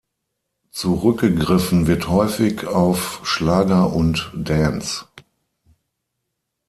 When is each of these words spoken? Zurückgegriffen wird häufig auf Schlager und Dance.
Zurückgegriffen 0.71 1.85
wird 1.85 2.07
häufig 2.09 2.65
auf 2.65 3.19
Schlager 3.23 3.93
und 3.93 4.31
Dance. 4.35 5.05